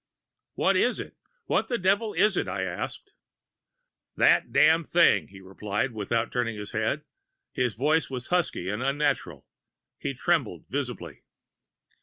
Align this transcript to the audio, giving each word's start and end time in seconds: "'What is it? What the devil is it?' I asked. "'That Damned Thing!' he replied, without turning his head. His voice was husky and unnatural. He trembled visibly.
"'What 0.55 0.75
is 0.75 0.99
it? 0.99 1.15
What 1.45 1.67
the 1.67 1.77
devil 1.77 2.15
is 2.15 2.35
it?' 2.35 2.47
I 2.47 2.63
asked. 2.63 3.13
"'That 4.15 4.51
Damned 4.51 4.87
Thing!' 4.87 5.27
he 5.27 5.41
replied, 5.41 5.91
without 5.91 6.31
turning 6.31 6.57
his 6.57 6.71
head. 6.71 7.03
His 7.53 7.75
voice 7.75 8.09
was 8.09 8.29
husky 8.29 8.67
and 8.67 8.81
unnatural. 8.81 9.45
He 9.99 10.15
trembled 10.15 10.65
visibly. 10.69 11.21